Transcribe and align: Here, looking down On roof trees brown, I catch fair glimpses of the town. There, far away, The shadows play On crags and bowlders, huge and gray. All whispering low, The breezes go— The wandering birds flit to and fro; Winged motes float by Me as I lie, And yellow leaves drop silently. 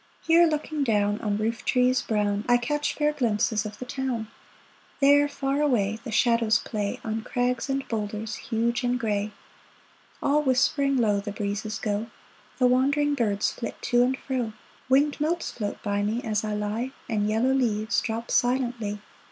Here, 0.25 0.47
looking 0.47 0.83
down 0.83 1.21
On 1.21 1.37
roof 1.37 1.63
trees 1.63 2.01
brown, 2.01 2.43
I 2.49 2.57
catch 2.57 2.95
fair 2.95 3.13
glimpses 3.13 3.67
of 3.67 3.77
the 3.77 3.85
town. 3.85 4.29
There, 4.99 5.27
far 5.29 5.61
away, 5.61 5.99
The 6.03 6.09
shadows 6.11 6.57
play 6.57 6.99
On 7.03 7.21
crags 7.21 7.69
and 7.69 7.87
bowlders, 7.87 8.33
huge 8.37 8.83
and 8.83 8.99
gray. 8.99 9.29
All 10.19 10.41
whispering 10.41 10.97
low, 10.97 11.19
The 11.19 11.31
breezes 11.31 11.77
go— 11.77 12.07
The 12.57 12.65
wandering 12.65 13.13
birds 13.13 13.51
flit 13.51 13.79
to 13.83 14.01
and 14.01 14.17
fro; 14.17 14.53
Winged 14.89 15.21
motes 15.21 15.51
float 15.51 15.83
by 15.83 16.01
Me 16.01 16.23
as 16.23 16.43
I 16.43 16.55
lie, 16.55 16.93
And 17.07 17.27
yellow 17.29 17.53
leaves 17.53 18.01
drop 18.01 18.31
silently. 18.31 18.99